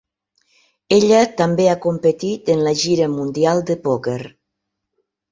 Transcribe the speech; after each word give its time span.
Ella 0.95 1.17
també 1.41 1.67
ha 1.73 1.75
competit 1.83 2.49
en 2.53 2.63
la 2.67 2.73
Gira 2.83 3.09
mundial 3.17 3.61
de 3.71 3.75
pòquer. 3.85 4.17